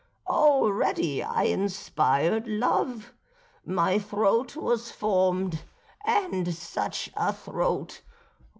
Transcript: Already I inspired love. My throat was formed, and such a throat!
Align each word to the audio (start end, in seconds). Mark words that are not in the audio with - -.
Already 0.27 1.21
I 1.21 1.43
inspired 1.43 2.47
love. 2.47 3.13
My 3.63 3.99
throat 3.99 4.55
was 4.55 4.89
formed, 4.89 5.61
and 6.03 6.51
such 6.55 7.11
a 7.15 7.31
throat! 7.31 8.01